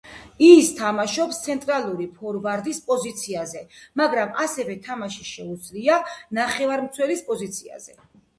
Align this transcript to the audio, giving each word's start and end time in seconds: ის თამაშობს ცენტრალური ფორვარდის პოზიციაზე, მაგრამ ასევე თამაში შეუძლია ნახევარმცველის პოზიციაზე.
ის 0.43 0.69
თამაშობს 0.77 1.41
ცენტრალური 1.47 2.07
ფორვარდის 2.21 2.79
პოზიციაზე, 2.87 3.61
მაგრამ 4.03 4.33
ასევე 4.47 4.79
თამაში 4.89 5.29
შეუძლია 5.35 6.01
ნახევარმცველის 6.41 7.25
პოზიციაზე. 7.31 7.97